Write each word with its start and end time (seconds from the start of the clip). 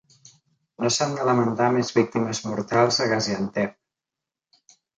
No 0.85 0.89
s'han 0.95 1.13
de 1.17 1.27
lamentar 1.27 1.67
més 1.75 1.93
víctimes 1.99 2.41
mortals 2.53 2.99
a 3.07 3.09
Gaziantep 3.15 3.79